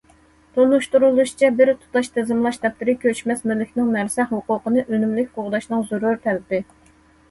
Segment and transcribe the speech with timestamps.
[0.53, 6.69] تونۇشتۇرۇلۇشىچە، بىر تۇتاش تىزىملاش دەپتىرى كۆچمەس مۈلۈكنىڭ نەرسە ھوقۇقىنى ئۈنۈملۈك قوغداشنىڭ زۆرۈر تەلىپى.